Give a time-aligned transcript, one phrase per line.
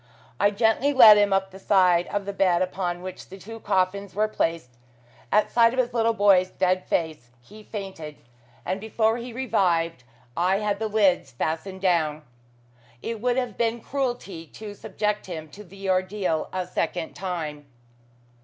[0.39, 3.59] I gently led him up to the side of the bed upon which the two
[3.59, 4.71] coffins were placed.
[5.31, 8.17] At sight of his little boy's dead face, he fainted,
[8.65, 10.03] and before he revived
[10.35, 12.23] I had the lids fastened down.
[13.03, 17.67] It would have been cruelty to subject him to the ordeal a second time.